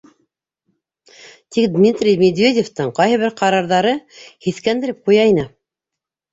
Тик 1.57 1.67
Дмитрий 1.75 2.17
Медведевтың 2.23 2.91
ҡайһы 3.01 3.21
бер 3.27 3.37
ҡарарҙары 3.45 3.95
һиҫкәндереп 4.49 5.07
ҡуя 5.07 5.31
ине. 5.37 5.49